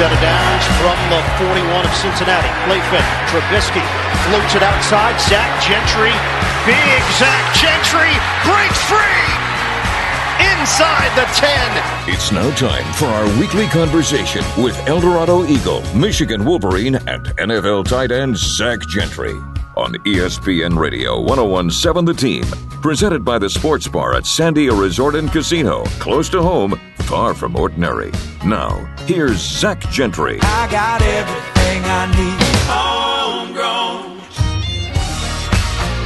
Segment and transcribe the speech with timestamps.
[0.00, 2.48] set of downs from the 41 of Cincinnati.
[2.64, 3.04] Play fake.
[3.28, 3.84] Trubisky
[4.24, 5.20] floats it outside.
[5.20, 6.16] Zach Gentry.
[6.64, 8.08] Big Zach Gentry
[8.48, 9.28] breaks free
[10.40, 12.14] inside the 10.
[12.14, 18.10] It's now time for our weekly conversation with Eldorado Eagle, Michigan Wolverine, and NFL tight
[18.10, 19.34] end Zach Gentry
[19.76, 22.44] on ESPN Radio 1017 The Team.
[22.80, 25.84] Presented by the Sports Bar at Sandia Resort and Casino.
[25.98, 28.10] Close to home, far from ordinary.
[28.46, 30.38] Now, here's Zach Gentry.
[30.40, 32.38] I got everything I need.
[32.70, 34.18] Homegrown.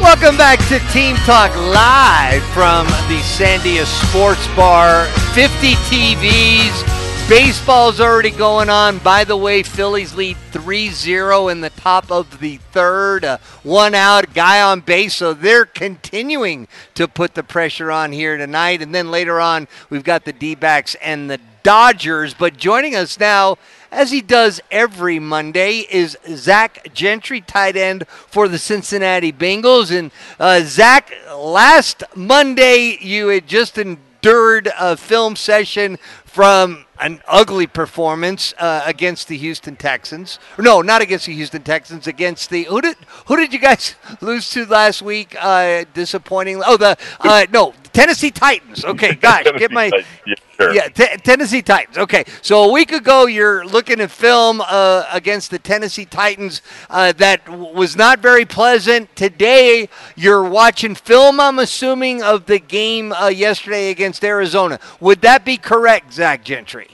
[0.00, 5.04] Welcome back to Team Talk live from the Sandia Sports Bar.
[5.34, 7.28] 50 TVs.
[7.28, 8.96] Baseball's already going on.
[8.98, 13.26] By the way, Phillies lead 3 0 in the top of the third.
[13.26, 15.16] Uh, one out, guy on base.
[15.16, 18.80] So they're continuing to put the pressure on here tonight.
[18.80, 22.34] And then later on, we've got the D backs and the Dodgers.
[22.34, 23.56] But joining us now,
[23.90, 29.90] as he does every Monday, is Zach Gentry, tight end for the Cincinnati Bengals.
[29.90, 37.66] And uh, Zach, last Monday, you had just endured a film session from an ugly
[37.66, 40.38] performance uh, against the Houston Texans.
[40.58, 42.06] No, not against the Houston Texans.
[42.06, 45.34] Against the who did who did you guys lose to last week?
[45.40, 46.62] Uh, disappointing.
[46.64, 48.84] Oh, the uh, no Tennessee Titans.
[48.84, 49.90] Okay, gosh, get my
[50.26, 50.74] yeah, sure.
[50.74, 51.96] yeah T- Tennessee Titans.
[51.96, 57.12] Okay, so a week ago you're looking at film uh, against the Tennessee Titans uh,
[57.12, 59.14] that was not very pleasant.
[59.16, 61.40] Today you're watching film.
[61.40, 64.78] I'm assuming of the game uh, yesterday against Arizona.
[65.00, 66.88] Would that be correct, Zach Gentry?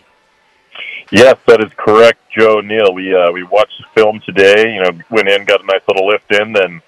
[1.10, 2.94] Yes, that is correct, Joe Neal.
[2.94, 4.74] We uh, we watched the film today.
[4.74, 6.80] You know, went in, got a nice little lift in, then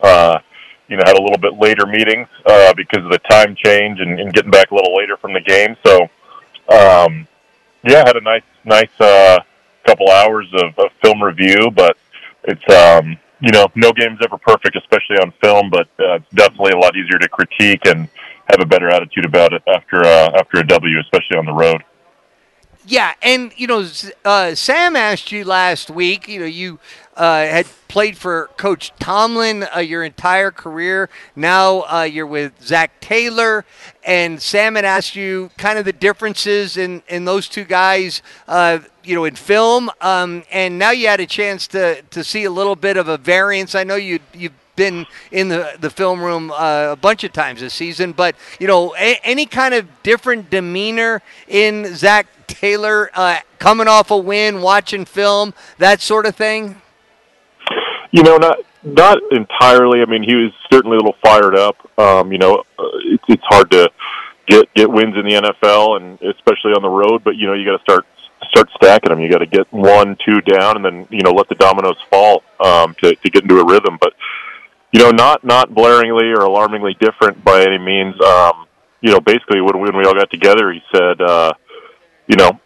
[0.00, 0.38] uh,
[0.88, 4.18] you know had a little bit later meetings uh, because of the time change and,
[4.20, 5.76] and getting back a little later from the game.
[5.84, 6.02] So,
[6.68, 7.26] um,
[7.84, 9.38] yeah, had a nice nice uh,
[9.84, 11.96] couple hours of, of film review, but
[12.44, 15.70] it's um, you know no game's ever perfect, especially on film.
[15.70, 18.08] But uh, it's definitely a lot easier to critique and
[18.48, 21.82] have a better attitude about it after uh, after a W, especially on the road.
[22.88, 23.88] Yeah, and you know,
[24.24, 26.28] uh, Sam asked you last week.
[26.28, 26.78] You know, you
[27.16, 31.08] uh, had played for Coach Tomlin uh, your entire career.
[31.34, 33.64] Now uh, you're with Zac Taylor,
[34.04, 38.22] and Sam had asked you kind of the differences in in those two guys.
[38.46, 42.44] Uh, you know, in film, um, and now you had a chance to to see
[42.44, 43.74] a little bit of a variance.
[43.74, 47.60] I know you you've been in the, the film room uh, a bunch of times
[47.60, 53.38] this season, but you know, a- any kind of different demeanor in Zac Taylor uh,
[53.58, 56.80] coming off a win, watching film, that sort of thing.
[58.12, 60.00] You know, not not entirely.
[60.00, 61.76] I mean, he was certainly a little fired up.
[61.98, 63.90] Um, you know, uh, it's, it's hard to
[64.46, 67.24] get get wins in the NFL, and especially on the road.
[67.24, 68.06] But you know, you got to start
[68.50, 69.20] start stacking them.
[69.20, 72.42] You got to get one, two down, and then you know let the dominoes fall
[72.60, 73.98] um, to to get into a rhythm.
[74.00, 74.14] But
[74.92, 78.20] you know, not not blaringly or alarmingly different by any means.
[78.20, 78.66] Um,
[79.00, 81.52] you know, basically when when we all got together, he said, uh,
[82.26, 82.60] you know,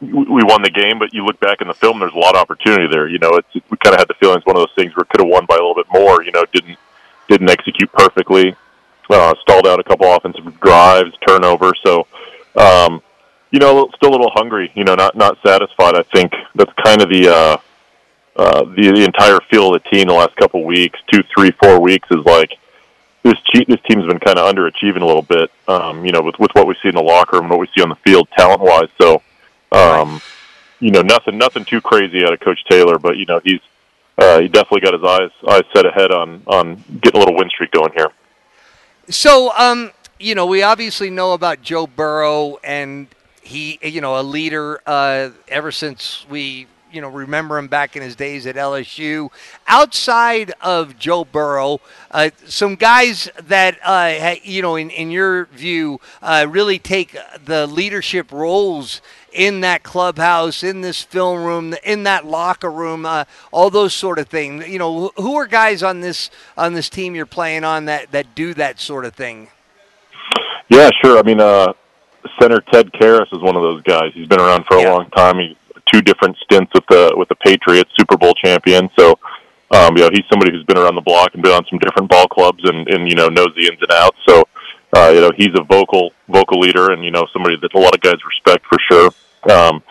[0.00, 2.40] we won the game, but you look back in the film, there's a lot of
[2.42, 3.08] opportunity there.
[3.08, 5.04] You know, it's we kind of had the feeling it's one of those things where
[5.04, 6.22] could have won by a little bit more.
[6.22, 6.78] You know, didn't
[7.28, 8.54] didn't execute perfectly,
[9.10, 11.72] uh, stalled out a couple offensive drives, turnover.
[11.84, 12.06] So,
[12.56, 13.02] um,
[13.50, 14.70] you know, still a little hungry.
[14.74, 15.96] You know, not not satisfied.
[15.96, 17.56] I think that's kind of the uh,
[18.36, 21.80] uh, the the entire feel of the team the last couple weeks, two, three, four
[21.80, 22.50] weeks is like
[23.22, 23.34] this
[23.66, 25.50] this team's been kind of underachieving a little bit.
[25.68, 27.82] Um, you know, with with what we see in the locker room what we see
[27.82, 28.88] on the field, talent wise.
[29.00, 29.22] So,
[29.72, 30.20] um,
[30.80, 33.60] you know, nothing nothing too crazy out of Coach Taylor, but you know he's
[34.18, 37.48] uh, he definitely got his eyes eyes set ahead on on getting a little win
[37.48, 38.10] streak going here.
[39.08, 43.06] So, um, you know, we obviously know about Joe Burrow, and
[43.40, 48.02] he, you know, a leader uh, ever since we you know remember him back in
[48.02, 49.28] his days at LSU.
[49.66, 56.00] Outside of Joe Burrow, uh, some guys that uh, you know, in, in your view,
[56.22, 59.02] uh, really take the leadership roles
[59.36, 64.18] in that clubhouse, in this film room, in that locker room, uh, all those sort
[64.18, 64.66] of things.
[64.66, 68.34] You know, who are guys on this on this team you're playing on that that
[68.34, 69.48] do that sort of thing?
[70.68, 71.18] Yeah, sure.
[71.18, 71.74] I mean, uh,
[72.40, 74.10] center Ted Karras is one of those guys.
[74.14, 74.92] He's been around for a Yeah.
[74.92, 75.38] long time.
[75.38, 75.56] He
[75.92, 78.90] two different stints with the with the Patriots, Super Bowl champion.
[78.98, 79.18] So,
[79.70, 82.10] um, you know, he's somebody who's been around the block and been on some different
[82.10, 84.18] ball clubs and and you know knows the ins and outs.
[84.26, 84.42] So,
[84.96, 87.94] uh, you know, he's a vocal vocal leader and you know somebody that a lot
[87.94, 89.10] of guys respect for sure.
[89.50, 89.82] Um,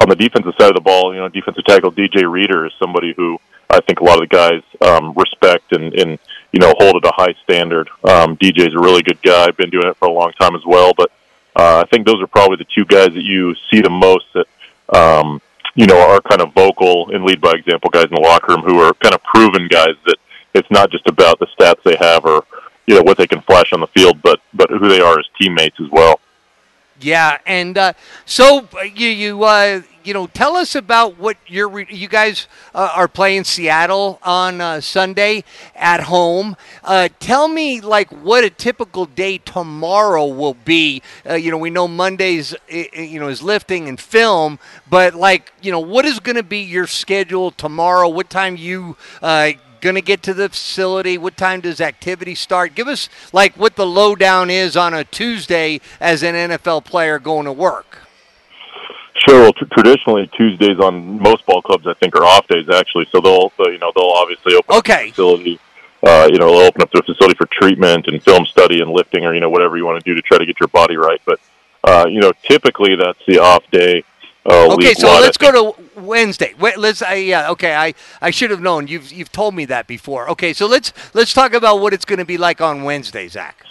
[0.00, 3.14] on the defensive side of the ball, you know, defensive tackle DJ Reader is somebody
[3.16, 3.38] who
[3.70, 6.18] I think a lot of the guys um, respect and, and
[6.52, 7.88] you know hold at a high standard.
[8.04, 10.92] Um, DJ's a really good guy, been doing it for a long time as well.
[10.96, 11.10] But
[11.56, 14.46] uh, I think those are probably the two guys that you see the most that
[14.94, 15.40] um,
[15.74, 18.62] you know, are kind of vocal and lead by example guys in the locker room
[18.62, 20.16] who are kind of proven guys that
[20.54, 22.44] it's not just about the stats they have or
[22.86, 25.26] you know what they can flash on the field, but but who they are as
[25.40, 26.20] teammates as well.
[27.02, 27.94] Yeah, and uh,
[28.26, 32.46] so uh, you you uh, you know tell us about what you're you guys
[32.76, 35.42] uh, are playing Seattle on uh, Sunday
[35.74, 36.56] at home.
[36.84, 41.02] Uh, tell me like what a typical day tomorrow will be.
[41.28, 45.80] you know we know Mondays you know is lifting and film, but like you know
[45.80, 48.08] what is going to be your schedule tomorrow?
[48.08, 48.96] What time you
[49.82, 51.18] going to get to the facility?
[51.18, 52.74] What time does activity start?
[52.74, 57.44] Give us like what the lowdown is on a Tuesday as an NFL player going
[57.44, 57.98] to work.
[59.28, 59.42] Sure.
[59.42, 63.06] Well, t- traditionally Tuesdays on most ball clubs, I think, are off days actually.
[63.12, 65.04] So they'll, you know, they'll obviously open okay.
[65.04, 65.60] the facility.
[66.02, 69.24] Uh, you know, they'll open up the facility for treatment and film study and lifting,
[69.24, 71.20] or you know, whatever you want to do to try to get your body right.
[71.24, 71.38] But
[71.84, 74.02] uh, you know, typically that's the off day.
[74.44, 76.54] Uh, okay, so let's go to Wednesday.
[76.58, 77.02] Let's.
[77.02, 77.50] Uh, yeah.
[77.50, 77.74] Okay.
[77.74, 78.88] I, I should have known.
[78.88, 80.28] You've you've told me that before.
[80.30, 80.52] Okay.
[80.52, 83.64] So let's let's talk about what it's going to be like on Wednesday, Zach.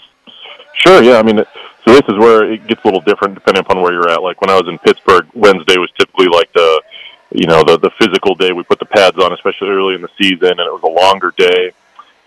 [0.73, 1.03] Sure.
[1.03, 1.18] Yeah.
[1.18, 4.09] I mean, so this is where it gets a little different depending upon where you're
[4.09, 4.21] at.
[4.21, 6.81] Like when I was in Pittsburgh, Wednesday was typically like the,
[7.31, 8.51] you know, the the physical day.
[8.51, 11.33] We put the pads on, especially early in the season, and it was a longer
[11.38, 11.71] day.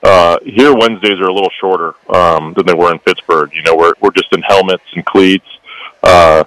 [0.02, 3.50] Uh, here, Wednesdays are a little shorter um, than they were in Pittsburgh.
[3.54, 5.46] You know, we're we're just in helmets and cleats.
[6.02, 6.44] Uh,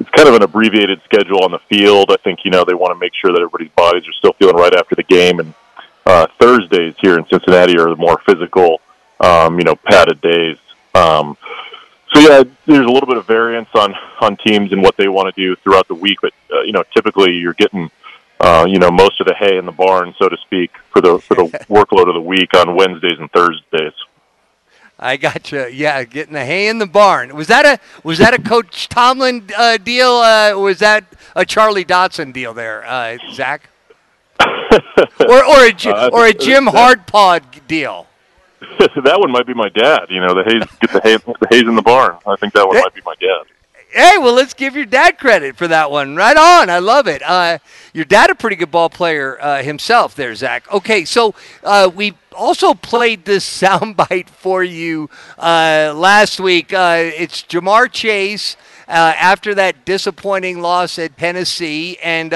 [0.00, 2.10] it's kind of an abbreviated schedule on the field.
[2.10, 4.56] I think you know they want to make sure that everybody's bodies are still feeling
[4.56, 5.40] right after the game.
[5.40, 5.54] And
[6.06, 8.80] uh, Thursdays here in Cincinnati are the more physical,
[9.20, 10.58] um, you know, padded days.
[10.94, 11.36] Um,
[12.12, 15.34] so yeah, there's a little bit of variance on on teams and what they want
[15.34, 16.18] to do throughout the week.
[16.22, 17.90] But uh, you know, typically you're getting
[18.40, 21.18] uh, you know most of the hay in the barn, so to speak, for the
[21.18, 23.92] for the workload of the week on Wednesdays and Thursdays.
[25.04, 25.66] I got you.
[25.66, 27.36] Yeah, getting the hay in the barn.
[27.36, 30.12] Was that a was that a Coach Tomlin uh, deal?
[30.12, 31.04] Uh, was that
[31.36, 33.68] a Charlie Dotson deal there, uh, Zach?
[34.40, 38.06] or or a uh, or a Jim Harbaugh deal?
[38.78, 40.06] that one might be my dad.
[40.08, 42.16] You know, the haze get the hay the haze in the barn.
[42.26, 43.44] I think that one might be my dad.
[43.94, 46.16] Hey, well, let's give your dad credit for that one.
[46.16, 46.68] Right on.
[46.68, 47.22] I love it.
[47.22, 47.58] Uh,
[47.92, 50.68] your dad, a pretty good ball player uh, himself, there, Zach.
[50.72, 51.32] Okay, so
[51.62, 55.08] uh, we also played this soundbite for you
[55.38, 56.72] uh, last week.
[56.72, 58.56] Uh, it's Ja'Marr Chase
[58.88, 62.32] uh, after that disappointing loss at Tennessee, and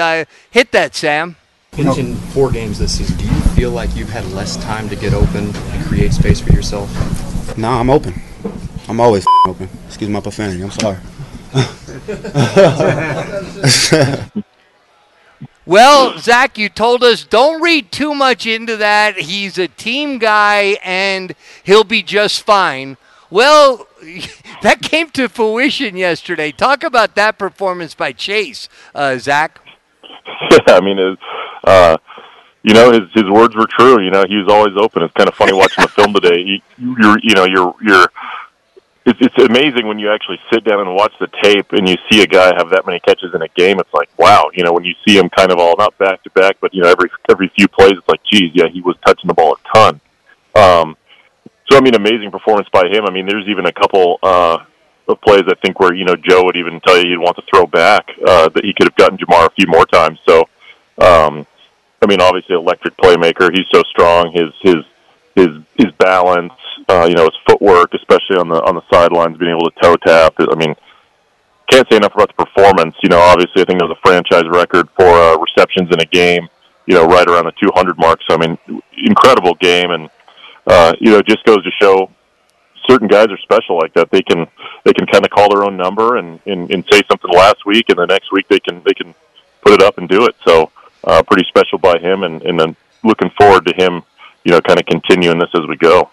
[0.51, 1.35] hit that, Sam.
[1.77, 5.13] In four games this season, do you feel like you've had less time to get
[5.13, 6.89] open and create space for yourself?
[7.57, 8.13] No, I'm open.
[8.87, 9.67] I'm always open.
[9.87, 10.61] Excuse my profanity.
[10.61, 10.97] I'm sorry.
[15.65, 19.17] well, Zach, you told us don't read too much into that.
[19.17, 22.97] He's a team guy and he'll be just fine.
[23.29, 23.87] Well,
[24.61, 26.51] that came to fruition yesterday.
[26.51, 29.59] Talk about that performance by Chase, uh, Zach.
[30.51, 31.17] Yeah, I mean, it,
[31.63, 31.97] uh,
[32.63, 34.03] you know, his his words were true.
[34.03, 35.03] You know, he was always open.
[35.03, 36.37] It's kind of funny watching the film today.
[36.37, 38.11] You, you're, you know, you're you're
[39.09, 42.21] it's, it's amazing when you actually sit down and watch the tape and you see
[42.21, 43.79] a guy have that many catches in a game.
[43.79, 46.29] It's like, wow, you know, when you see him kind of all not back to
[46.31, 49.27] back, but you know, every every few plays, it's like, geez, yeah, he was touching
[49.27, 50.01] the ball a ton.
[50.55, 50.97] Um,
[51.69, 53.05] so I mean, amazing performance by him.
[53.05, 54.59] I mean, there's even a couple uh,
[55.07, 57.43] of plays I think where you know Joe would even tell you he'd want to
[57.51, 60.19] throw back uh, that he could have gotten Ja'Marr a few more times.
[60.27, 60.41] So,
[60.99, 61.45] um,
[62.01, 63.51] I mean, obviously, electric playmaker.
[63.51, 64.31] He's so strong.
[64.33, 64.83] His his
[65.35, 66.53] his his balance,
[66.89, 69.95] uh, you know, his footwork, especially on the on the sidelines, being able to toe
[69.95, 70.33] tap.
[70.39, 70.75] I mean,
[71.69, 72.95] can't say enough about the performance.
[73.03, 76.05] You know, obviously, I think it was a franchise record for uh, receptions in a
[76.05, 76.49] game.
[76.85, 78.19] You know, right around the 200 mark.
[78.27, 80.09] So I mean, incredible game, and
[80.65, 82.09] uh, you know, just goes to show
[82.89, 84.09] certain guys are special like that.
[84.09, 84.47] They can
[84.83, 87.85] they can kind of call their own number and, and and say something last week,
[87.89, 89.13] and the next week they can they can
[89.61, 90.35] put it up and do it.
[90.47, 90.71] So
[91.03, 94.03] uh, pretty special by him, and and then looking forward to him
[94.43, 96.09] you know, kind of continuing this as we go.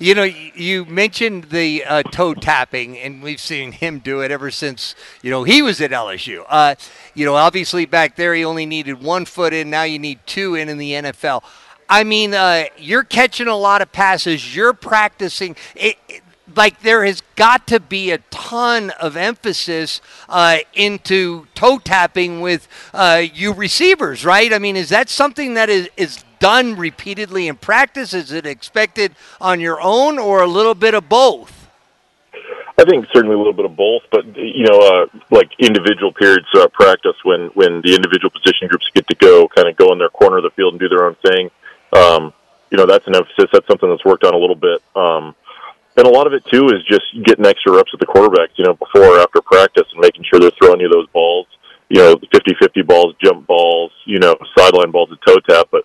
[0.00, 4.52] You know, you mentioned the uh, toe tapping, and we've seen him do it ever
[4.52, 6.44] since you know he was at LSU.
[6.48, 6.76] Uh,
[7.14, 9.70] you know, obviously back there he only needed one foot in.
[9.70, 11.42] Now you need two in in the NFL.
[11.88, 14.54] I mean, uh, you're catching a lot of passes.
[14.54, 15.56] You're practicing.
[15.74, 16.22] It, it,
[16.54, 22.68] like there has got to be a ton of emphasis uh, into toe tapping with
[22.94, 24.52] uh, you receivers, right?
[24.52, 28.14] I mean, is that something that is, is done repeatedly in practice?
[28.14, 31.68] Is it expected on your own or a little bit of both?
[32.78, 36.46] I think certainly a little bit of both, but you know, uh, like individual periods
[36.54, 39.98] uh, practice when when the individual position groups get to go, kind of go in
[39.98, 41.50] their corner of the field and do their own thing.
[41.92, 42.32] Um,
[42.70, 43.46] you know, that's an emphasis.
[43.52, 44.82] That's something that's worked on a little bit.
[44.94, 45.34] Um,
[45.96, 48.64] and a lot of it too is just getting extra reps at the quarterbacks, you
[48.64, 51.48] know, before or after practice and making sure they're throwing you those balls.
[51.88, 55.68] you know, 50-50 balls, jump balls, you know, sideline balls, and toe tap.
[55.72, 55.84] But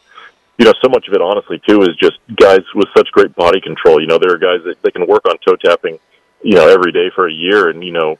[0.57, 3.59] you know, so much of it, honestly, too, is just guys with such great body
[3.59, 3.99] control.
[3.99, 5.99] You know, there are guys that they can work on toe tapping,
[6.43, 8.17] you know, every day for a year, and you know,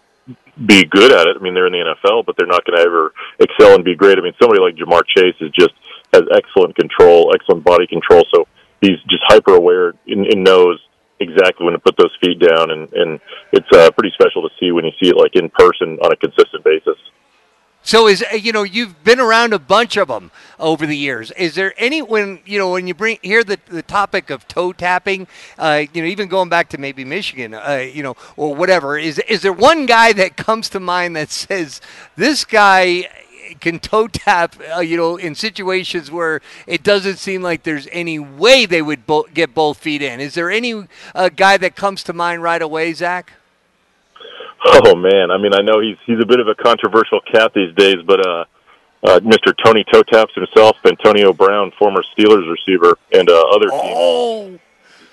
[0.65, 1.37] be good at it.
[1.37, 3.95] I mean, they're in the NFL, but they're not going to ever excel and be
[3.95, 4.17] great.
[4.17, 5.73] I mean, somebody like Ja'Marr Chase is just
[6.13, 8.23] has excellent control, excellent body control.
[8.33, 8.47] So
[8.81, 10.79] he's just hyper aware and, and knows
[11.19, 13.19] exactly when to put those feet down, and and
[13.51, 16.15] it's uh, pretty special to see when you see it like in person on a
[16.15, 16.97] consistent basis.
[17.83, 21.31] So is uh, you know you've been around a bunch of them over the years.
[21.31, 24.71] Is there any when you know when you bring hear the, the topic of toe
[24.71, 25.27] tapping,
[25.59, 28.97] uh, you know even going back to maybe Michigan, uh, you know or whatever.
[28.97, 31.81] Is is there one guy that comes to mind that says
[32.15, 33.09] this guy
[33.59, 38.17] can toe tap, uh, you know, in situations where it doesn't seem like there's any
[38.17, 40.19] way they would bo- get both feet in.
[40.19, 43.33] Is there any uh, guy that comes to mind right away, Zach?
[44.65, 47.73] Oh man, I mean, I know he's he's a bit of a controversial cat these
[47.75, 48.45] days, but uh,
[49.03, 49.53] uh, Mr.
[49.63, 53.81] Tony Toe Taps himself, Antonio Brown, former Steelers receiver, and uh, other teams.
[53.97, 54.59] Oh,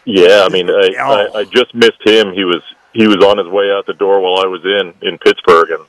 [0.05, 1.33] Yeah, I mean, I, Oh.
[1.35, 2.33] I, I just missed him.
[2.33, 5.19] He was he was on his way out the door while I was in in
[5.19, 5.83] Pittsburgh, and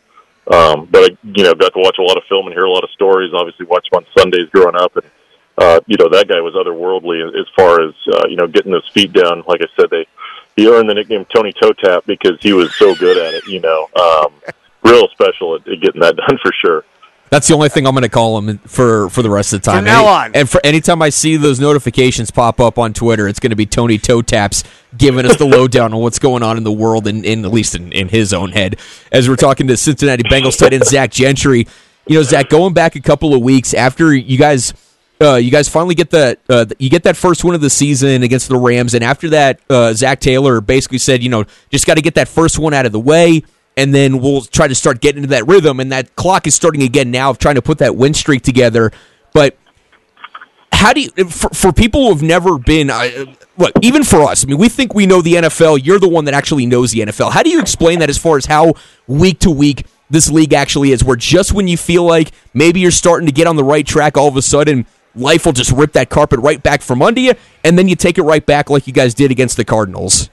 [0.54, 2.72] um, but I you know got to watch a lot of film and hear a
[2.72, 3.32] lot of stories.
[3.34, 5.06] Obviously, watch him on Sundays growing up, and
[5.58, 8.88] uh, you know that guy was otherworldly as far as uh, you know getting those
[8.90, 9.44] feet down.
[9.48, 10.08] Like I said, they
[10.62, 13.46] he earned the nickname Tony Toe Tap because he was so good at it.
[13.48, 14.34] You know, um,
[14.84, 16.86] real special at, at getting that done for sure.
[17.32, 19.66] That's the only thing I'm going to call him for for the rest of the
[19.66, 19.78] time.
[19.80, 20.32] From now Any- on.
[20.36, 23.66] and for anytime I see those notifications pop up on Twitter, it's going to be
[23.66, 24.64] Tony Toe Taps
[24.98, 27.74] giving us the lowdown on what's going on in the world, and in, at least
[27.74, 28.78] in, in his own head.
[29.14, 31.68] As we're talking to Cincinnati Bengals tight end Zach Gentry,
[32.06, 34.74] you know, Zach, going back a couple of weeks after you guys.
[35.22, 36.40] Uh, you guys finally get that.
[36.50, 39.60] Uh, you get that first win of the season against the Rams, and after that,
[39.70, 42.88] uh, Zac Taylor basically said, you know, just got to get that first one out
[42.88, 43.44] of the way,
[43.78, 45.80] and then we'll try to start getting into that rhythm.
[45.80, 48.92] And that clock is starting again now of trying to put that win streak together.
[49.32, 49.58] But
[50.74, 52.88] how do you for, for people who have never been
[53.58, 56.26] look even for us i mean we think we know the nfl you're the one
[56.26, 58.74] that actually knows the nfl how do you explain that as far as how
[59.06, 62.90] week to week this league actually is where just when you feel like maybe you're
[62.90, 65.94] starting to get on the right track all of a sudden life will just rip
[65.94, 68.88] that carpet right back from under you and then you take it right back like
[68.88, 70.30] you guys did against the cardinals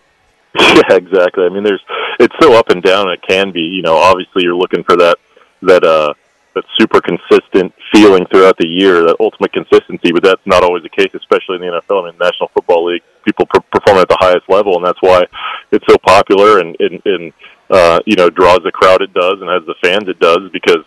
[0.58, 1.44] Yeah, exactly.
[1.44, 1.82] I mean, there's
[2.18, 3.10] it's so up and down.
[3.10, 3.60] It can be.
[3.60, 5.18] You know, obviously you're looking for that
[5.62, 6.14] that uh
[6.54, 10.10] that super consistent feeling throughout the year, that ultimate consistency.
[10.12, 12.02] But that's not always the case, especially in the NFL.
[12.02, 15.24] I mean, National Football League, people per- perform at the highest level, and that's why
[15.70, 17.32] it's so popular and and, and
[17.70, 20.84] uh, you know draws the crowd it does and has the fans it does because.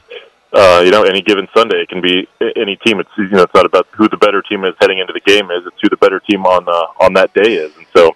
[0.53, 2.27] Uh, you know, any given Sunday, it can be
[2.57, 2.99] any team.
[2.99, 5.49] It's you know, it's not about who the better team is heading into the game
[5.49, 5.63] is.
[5.65, 7.71] It's who the better team on uh, on that day is.
[7.77, 8.15] And so,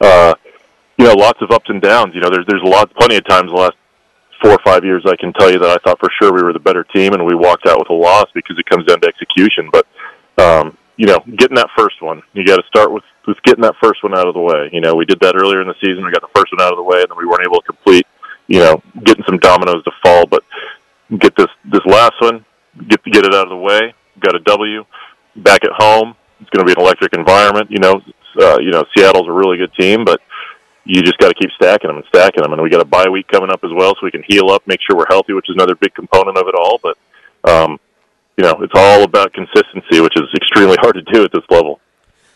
[0.00, 0.34] uh,
[0.96, 2.14] you know, lots of ups and downs.
[2.14, 3.76] You know, there's there's lots, plenty of times the last
[4.40, 6.52] four or five years I can tell you that I thought for sure we were
[6.52, 9.08] the better team and we walked out with a loss because it comes down to
[9.08, 9.70] execution.
[9.72, 9.86] But
[10.38, 13.74] um, you know, getting that first one, you got to start with with getting that
[13.82, 14.70] first one out of the way.
[14.72, 16.04] You know, we did that earlier in the season.
[16.04, 17.66] We got the first one out of the way, and then we weren't able to
[17.66, 18.06] complete.
[18.46, 20.44] You know, getting some dominoes to fall, but
[21.18, 22.44] get this this last one,
[22.88, 23.94] get get it out of the way.
[24.20, 24.84] Got a W.
[25.36, 27.70] Back at home, it's going to be an electric environment.
[27.70, 28.00] You know,
[28.40, 30.20] uh, you know, Seattle's a really good team, but
[30.84, 32.52] you just got to keep stacking them and stacking them.
[32.52, 34.66] And we got a bye week coming up as well, so we can heal up,
[34.66, 36.80] make sure we're healthy, which is another big component of it all.
[36.82, 36.96] But
[37.44, 37.78] um,
[38.36, 41.80] you know, it's all about consistency, which is extremely hard to do at this level.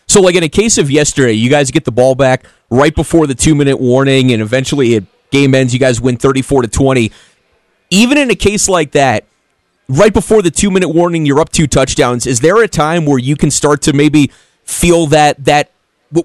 [0.07, 3.27] So, like in a case of yesterday, you guys get the ball back right before
[3.27, 5.73] the two minute warning, and eventually it game ends.
[5.73, 7.11] You guys win thirty four to twenty.
[7.91, 9.25] Even in a case like that,
[9.87, 12.25] right before the two minute warning, you're up two touchdowns.
[12.25, 14.31] Is there a time where you can start to maybe
[14.63, 15.71] feel that that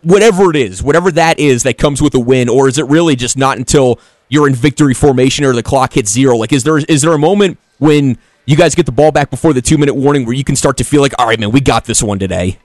[0.02, 3.16] whatever it is, whatever that is that comes with a win, or is it really
[3.16, 6.36] just not until you're in victory formation or the clock hits zero?
[6.36, 9.52] Like, is there is there a moment when you guys get the ball back before
[9.52, 11.60] the two minute warning where you can start to feel like, all right, man, we
[11.60, 12.58] got this one today?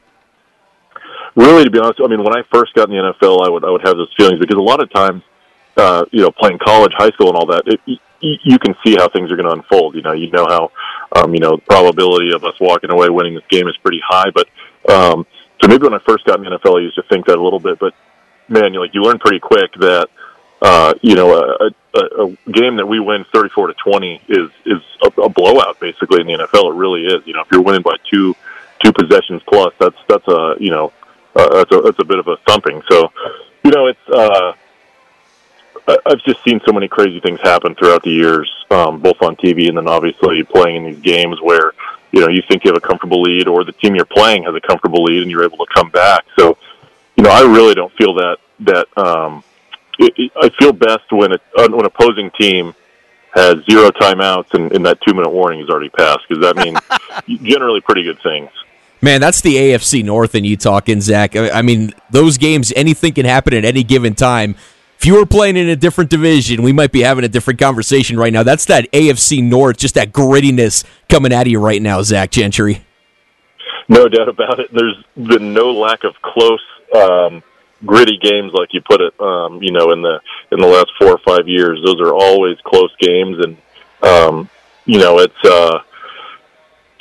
[1.36, 3.64] really, to be honest, I mean, when I first got in the NFL, I would
[3.66, 5.24] I would have those feelings because a lot of times,
[5.78, 9.10] uh, you know, playing college, high school, and all that, it, you can see how
[9.10, 9.96] things are going to unfold.
[9.96, 10.72] You know, you know how,
[11.16, 14.32] um, you know, the probability of us walking away winning this game is pretty high.
[14.32, 14.48] But
[14.92, 15.26] um,
[15.62, 17.44] so maybe when I first got in the NFL, I used to think that a
[17.44, 17.80] little bit.
[17.80, 17.94] But
[18.48, 20.10] man, you like you learn pretty quick that.
[20.64, 24.80] Uh, you know, a, a, a game that we win thirty-four to twenty is is
[25.02, 26.70] a, a blowout basically in the NFL.
[26.70, 27.26] It really is.
[27.26, 28.36] You know, if you're winning by two
[28.84, 30.94] two possessions plus, that's that's a you know
[31.36, 32.82] uh, that's a that's a bit of a thumping.
[32.90, 33.12] So,
[33.64, 34.54] you know, it's uh,
[36.06, 39.68] I've just seen so many crazy things happen throughout the years, um, both on TV
[39.68, 41.74] and then obviously playing in these games where
[42.12, 44.56] you know you think you have a comfortable lead, or the team you're playing has
[44.56, 46.26] a comfortable lead, and you're able to come back.
[46.38, 46.58] So,
[47.16, 49.44] you know, I really don't feel that that um,
[50.00, 52.76] it, it, I feel best when it, uh, when opposing team
[53.34, 56.78] has zero timeouts and, and that two minute warning is already passed because that means
[57.44, 58.50] generally pretty good things.
[59.02, 61.36] Man, that's the AFC North and you talking, Zach.
[61.36, 64.56] I I mean, those games, anything can happen at any given time.
[65.02, 68.20] If you were playing in a different division, we might be having a different conversation
[68.20, 68.44] right now.
[68.44, 72.86] That's that AFC North, just that grittiness coming out of you right now, Zach Gentry.
[73.90, 74.68] No doubt about it.
[74.72, 76.62] There's been no lack of close,
[76.96, 77.42] um,
[77.84, 79.20] gritty games, like you put it.
[79.20, 80.20] Um, you know, in the
[80.52, 83.58] in the last four or five years, those are always close games, and
[84.04, 84.50] um,
[84.86, 85.80] you know, it's uh,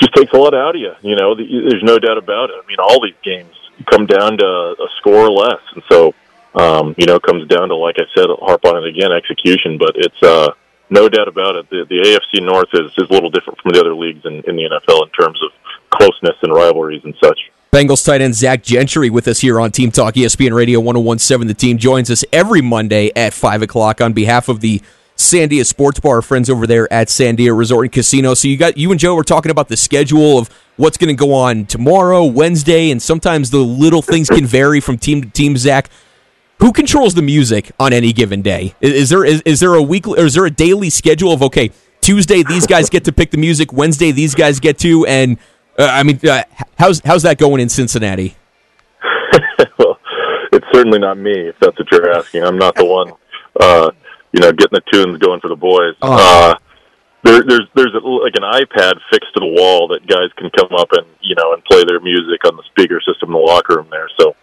[0.00, 0.92] just takes a lot out of you.
[1.02, 2.56] You know, the, there's no doubt about it.
[2.64, 3.54] I mean, all these games
[3.90, 6.14] come down to a score or less, and so
[6.54, 9.78] um, you know, comes down to like I said, harp on it again, execution.
[9.78, 10.50] But it's uh,
[10.90, 11.70] no doubt about it.
[11.70, 14.56] The, the AFC North is, is a little different from the other leagues in, in
[14.56, 15.50] the NFL in terms of
[15.90, 17.38] closeness and rivalries and such.
[17.72, 21.46] Bengals tight end Zach Gentry with us here on Team Talk ESPN Radio 1017.
[21.46, 24.82] The team joins us every Monday at 5 o'clock on behalf of the
[25.16, 28.34] Sandia Sports Bar friends over there at Sandia Resort and Casino.
[28.34, 31.14] So you got you and Joe were talking about the schedule of what's going to
[31.14, 35.56] go on tomorrow, Wednesday, and sometimes the little things can vary from team to team.
[35.56, 35.90] Zach,
[36.60, 38.74] who controls the music on any given day?
[38.80, 41.42] Is, is there is, is there a weekly or is there a daily schedule of
[41.42, 45.38] okay Tuesday these guys get to pick the music, Wednesday these guys get to, and
[45.78, 46.44] uh, I mean uh,
[46.78, 48.36] how's how's that going in Cincinnati?
[49.78, 49.98] well,
[50.52, 52.44] it's certainly not me if that's what you're asking.
[52.44, 53.12] I'm not the one,
[53.58, 53.90] uh,
[54.32, 55.94] you know, getting the tunes going for the boys.
[56.02, 56.12] Oh.
[56.12, 56.54] Uh,
[57.22, 60.74] there, there's there's a, like an iPad fixed to the wall that guys can come
[60.78, 63.76] up and you know and play their music on the speaker system in the locker
[63.76, 64.08] room there.
[64.18, 64.34] So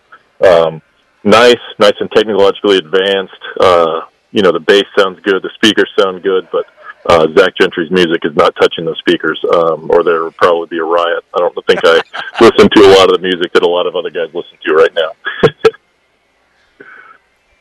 [0.45, 0.81] um,
[1.27, 3.43] nice, nice and technologically advanced.
[3.59, 6.65] Uh, you know, the bass sounds good, the speakers sound good, but
[7.07, 10.77] uh, Zach Gentry's music is not touching those speakers, um, or there would probably be
[10.77, 11.23] a riot.
[11.33, 12.01] I don't think I
[12.41, 14.73] listen to a lot of the music that a lot of other guys listen to
[14.73, 15.11] right now.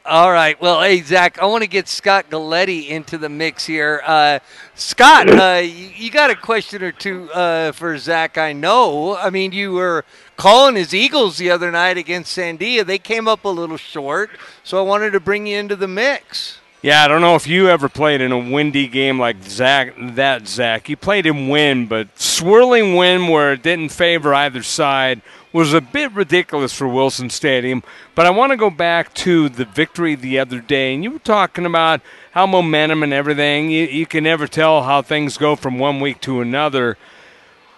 [0.08, 0.60] All right.
[0.60, 4.00] Well, hey, Zach, I want to get Scott Galletti into the mix here.
[4.06, 4.38] Uh,
[4.76, 9.16] Scott, uh, you, got a question or two uh, for Zach, I know.
[9.16, 10.04] I mean, you were
[10.36, 12.86] calling his Eagles the other night against Sandia.
[12.86, 14.30] They came up a little short,
[14.62, 16.60] so I wanted to bring you into the mix.
[16.82, 19.92] Yeah, I don't know if you ever played in a windy game like Zach.
[19.98, 25.20] That Zach, you played in wind, but swirling wind where it didn't favor either side
[25.52, 27.82] was a bit ridiculous for Wilson Stadium.
[28.14, 31.18] But I want to go back to the victory the other day, and you were
[31.18, 32.00] talking about
[32.32, 33.70] how momentum and everything.
[33.70, 36.96] You, you can never tell how things go from one week to another.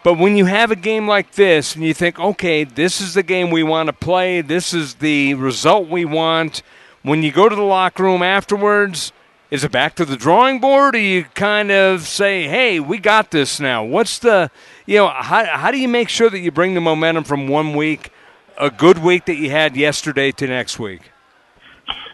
[0.02, 3.22] But when you have a game like this, and you think, okay, this is the
[3.22, 6.62] game we want to play, this is the result we want
[7.02, 9.12] when you go to the locker room afterwards,
[9.50, 13.30] is it back to the drawing board, or you kind of say, "Hey, we got
[13.30, 13.82] this now"?
[13.82, 14.50] What's the,
[14.86, 17.74] you know, how how do you make sure that you bring the momentum from one
[17.74, 18.10] week,
[18.58, 21.12] a good week that you had yesterday, to next week?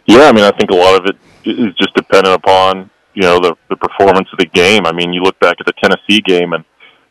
[0.07, 3.41] Yeah, I mean, I think a lot of it is just dependent upon you know
[3.41, 4.87] the the performance of the game.
[4.87, 6.65] I mean, you look back at the Tennessee game, and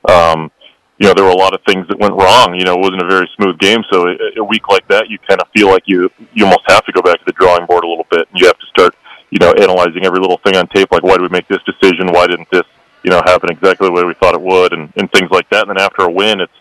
[0.08, 0.52] um,
[1.00, 2.56] you know there were a lot of things that went wrong.
[2.56, 3.80] You know, it wasn't a very smooth game.
[3.92, 6.86] So a, a week like that, you kind of feel like you you almost have
[6.86, 8.96] to go back to the drawing board a little bit, and you have to start
[9.34, 10.92] you know analyzing every little thing on tape.
[10.92, 12.14] Like, why did we make this decision?
[12.14, 12.64] Why didn't this
[13.04, 14.74] you know happen exactly the way we thought it would?
[14.74, 15.68] And and things like that.
[15.68, 16.54] And then after a win, it's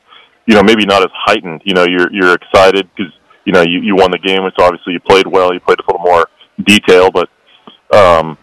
[0.47, 1.61] you know maybe not as heightened.
[1.65, 3.13] You know, you're you're excited because
[3.45, 4.45] you know you you won the game.
[4.45, 5.53] It's obviously you played well.
[5.53, 6.27] You played a little more
[6.65, 7.29] detail, but
[7.93, 8.39] um,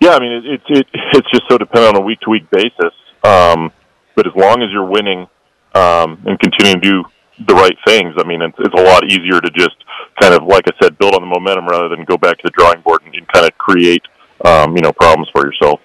[0.00, 2.48] yeah, I mean it, it, it it's just so dependent on a week to week
[2.50, 2.96] basis.
[3.22, 3.70] Um,
[4.16, 5.28] but as long as you're winning
[5.74, 7.04] um, and continuing to do
[7.46, 9.76] the right things, I mean, it's, it's a lot easier to just
[10.20, 12.50] kind of, like I said, build on the momentum rather than go back to the
[12.50, 14.02] drawing board and, and kind of create,
[14.44, 15.80] um, you know, problems for yourself.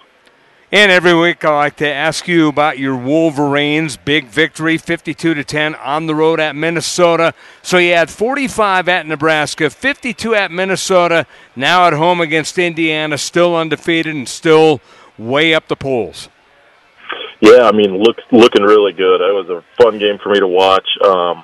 [0.69, 3.95] And every week I like to ask you about your Wolverines.
[3.95, 7.33] Big victory, 52 to 10 on the road at Minnesota.
[7.61, 13.55] So you had 45 at Nebraska, 52 at Minnesota, now at home against Indiana, still
[13.55, 14.81] undefeated and still
[15.17, 16.27] way up the polls.
[17.39, 19.21] Yeah, I mean, look, looking really good.
[19.21, 20.87] It was a fun game for me to watch.
[21.03, 21.43] Um,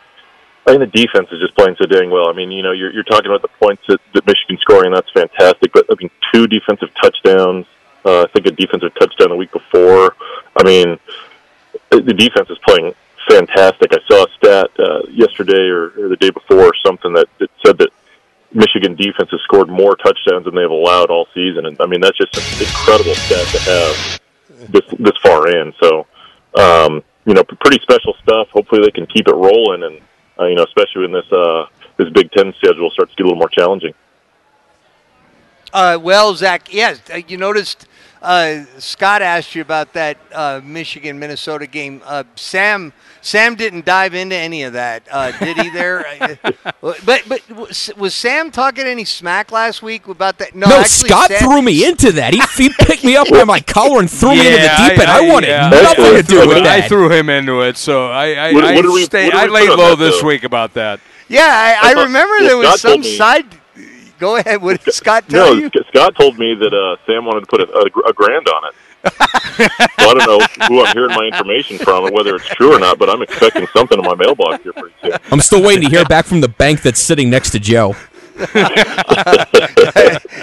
[0.65, 2.29] I think the defense is just playing so dang well.
[2.29, 4.93] I mean, you know, you're, you're talking about the points that, that Michigan's scoring.
[4.93, 5.73] That's fantastic.
[5.73, 7.65] But I mean, two defensive touchdowns.
[8.06, 10.15] Uh, I think a defensive touchdown the week before.
[10.58, 10.97] I mean,
[11.89, 12.93] the defense is playing
[13.29, 13.93] fantastic.
[13.93, 17.49] I saw a stat uh, yesterday or, or the day before or something that, that
[17.65, 17.89] said that
[18.53, 22.17] Michigan defense has scored more touchdowns than they've allowed all season, and I mean that's
[22.17, 24.19] just an incredible stat to have
[24.69, 25.73] this this far in.
[25.82, 26.08] So,
[26.56, 28.49] um, you know, pretty special stuff.
[28.49, 30.02] Hopefully, they can keep it rolling, and
[30.39, 31.65] uh, you know, especially when this uh,
[31.97, 33.93] this Big Ten schedule starts to get a little more challenging.
[35.73, 37.88] Uh, well, Zach, yes, uh, you noticed
[38.23, 42.01] uh, Scott asked you about that uh, Michigan Minnesota game.
[42.05, 45.69] Uh, Sam Sam didn't dive into any of that, uh, did he?
[45.69, 46.05] There,
[46.81, 50.55] but but was Sam talking any smack last week about that?
[50.55, 52.33] No, actually, Scott Sam, threw me into that.
[52.33, 54.99] He, he picked me up by my collar and threw yeah, me into the deep
[54.99, 55.09] end.
[55.09, 55.69] I, I, I wanted yeah.
[55.69, 56.83] nothing to do with that.
[56.83, 59.69] I threw him into it, so I I, what, what I, we, stayed, I laid
[59.69, 60.27] low this though?
[60.27, 61.01] week about that.
[61.27, 63.45] Yeah, I, I remember there was Scott some side
[64.19, 64.62] Go ahead.
[64.62, 65.69] What did Scott tell no, you?
[65.89, 68.76] Scott told me that uh, Sam wanted to put a, a, a grand on it.
[69.04, 72.80] so I don't know who I'm hearing my information from and whether it's true or
[72.80, 75.12] not, but I'm expecting something in my mailbox here pretty soon.
[75.30, 77.95] I'm still waiting to hear back from the bank that's sitting next to Joe.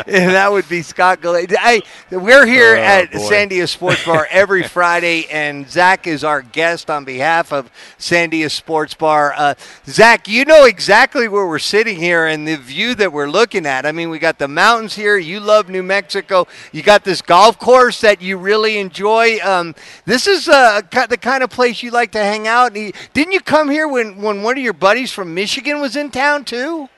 [0.06, 1.18] that would be Scott.
[1.22, 3.18] I, we're here oh, at boy.
[3.18, 8.94] Sandia Sports Bar every Friday, and Zach is our guest on behalf of Sandia Sports
[8.94, 9.34] Bar.
[9.36, 9.54] Uh,
[9.86, 13.84] Zach, you know exactly where we're sitting here and the view that we're looking at.
[13.84, 15.18] I mean, we got the mountains here.
[15.18, 16.46] You love New Mexico.
[16.72, 19.38] You got this golf course that you really enjoy.
[19.42, 19.74] Um,
[20.06, 22.72] this is uh, the kind of place you like to hang out.
[22.72, 26.44] Didn't you come here when, when one of your buddies from Michigan was in town,
[26.44, 26.88] too?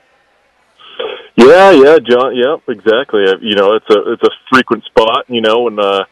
[1.35, 2.35] Yeah, yeah, John.
[2.35, 3.25] Yeah, exactly.
[3.41, 5.25] You know, it's a it's a frequent spot.
[5.27, 6.05] You know, and uh,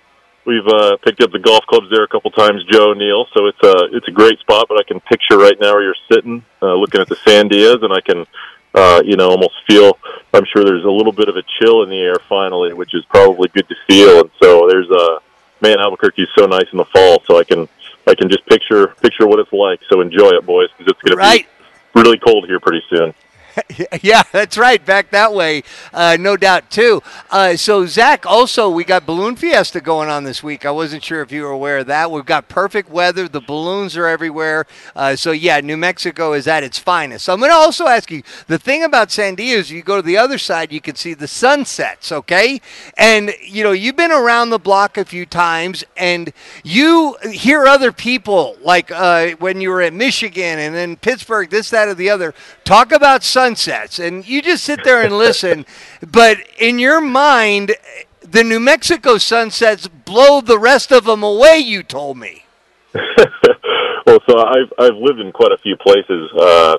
[0.46, 3.26] we've uh, picked up the golf clubs there a couple times, Joe Neil.
[3.34, 4.66] So it's a it's a great spot.
[4.68, 7.94] But I can picture right now where you're sitting, uh, looking at the Sandias, and
[7.94, 8.26] I can,
[8.74, 9.98] uh, you know, almost feel.
[10.34, 13.06] I'm sure there's a little bit of a chill in the air finally, which is
[13.06, 14.22] probably good to feel.
[14.22, 15.20] And so there's a
[15.62, 17.70] man Albuquerque is so nice in the fall, so I can
[18.08, 19.82] I can just picture picture what it's like.
[19.88, 21.46] So enjoy it, boys, because it's going right.
[21.46, 23.14] to be really cold here pretty soon.
[24.02, 24.84] yeah, that's right.
[24.86, 27.02] Back that way, uh, no doubt too.
[27.30, 30.66] Uh, so Zach, also we got balloon fiesta going on this week.
[30.66, 32.12] I wasn't sure if you were aware of that.
[32.12, 33.28] We've got perfect weather.
[33.28, 34.68] The balloons are everywhere.
[34.96, 37.26] Uh, so yeah, New Mexico is at its finest.
[37.26, 40.02] So I'm going to also ask you the thing about Sandia is you go to
[40.02, 42.12] the other side, you can see the sunsets.
[42.12, 42.62] Okay,
[42.98, 46.34] and you know you've been around the block a few times, and
[46.64, 51.70] you hear other people like uh, when you were at Michigan and then Pittsburgh, this,
[51.72, 52.34] that, or the other,
[52.64, 55.66] talk about sunsets, and you just sit there and listen.
[56.12, 57.76] but in your mind,
[58.22, 61.58] the New Mexico sunsets blow the rest of them away.
[61.58, 62.46] You told me.
[62.94, 66.78] well, so I've I've lived in quite a few places uh,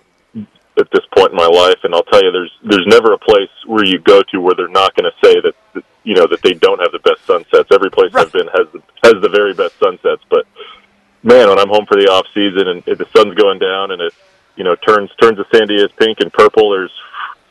[0.79, 3.51] at this point in my life, and I'll tell you, there's there's never a place
[3.67, 6.43] where you go to where they're not going to say that, that you know that
[6.43, 7.71] they don't have the best sunsets.
[7.73, 8.27] Every place right.
[8.27, 10.47] I've been has the, has the very best sunsets, but
[11.25, 14.15] man, when I'm home for the off season and the sun's going down and it
[14.57, 16.71] you know turns turns the Sandias pink and purple.
[16.71, 16.93] There's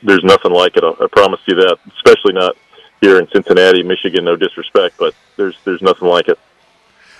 [0.03, 0.83] there's nothing like it.
[0.83, 1.77] I promise you that.
[1.95, 2.55] Especially not
[3.01, 4.25] here in Cincinnati, Michigan.
[4.25, 6.39] No disrespect, but there's there's nothing like it.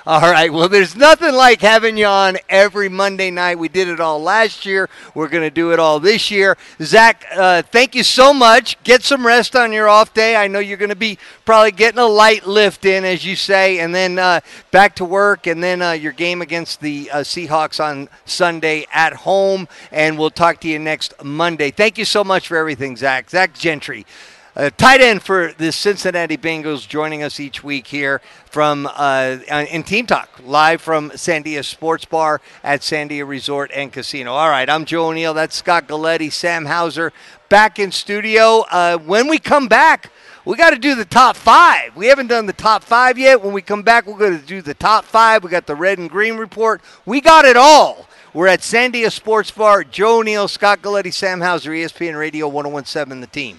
[0.03, 0.51] All right.
[0.51, 3.59] Well, there's nothing like having you on every Monday night.
[3.59, 4.89] We did it all last year.
[5.13, 6.57] We're going to do it all this year.
[6.81, 8.81] Zach, uh, thank you so much.
[8.83, 10.35] Get some rest on your off day.
[10.35, 13.77] I know you're going to be probably getting a light lift in, as you say,
[13.77, 14.39] and then uh,
[14.71, 19.13] back to work, and then uh, your game against the uh, Seahawks on Sunday at
[19.13, 19.67] home.
[19.91, 21.69] And we'll talk to you next Monday.
[21.69, 23.29] Thank you so much for everything, Zach.
[23.29, 24.07] Zach Gentry.
[24.53, 29.83] A tight end for the Cincinnati Bengals joining us each week here from uh, in
[29.83, 34.33] Team Talk, live from Sandia Sports Bar at Sandia Resort and Casino.
[34.33, 35.33] All right, I'm Joe O'Neill.
[35.33, 37.13] That's Scott Galletti, Sam Hauser,
[37.47, 38.65] back in studio.
[38.69, 40.11] Uh, when we come back,
[40.43, 41.95] we got to do the top five.
[41.95, 43.41] We haven't done the top five yet.
[43.41, 45.45] When we come back, we're going to do the top five.
[45.45, 46.81] We got the red and green report.
[47.05, 48.05] We got it all.
[48.33, 49.85] We're at Sandia Sports Bar.
[49.85, 53.49] Joe O'Neill, Scott Galletti, Sam Hauser, ESPN Radio 1017, the team.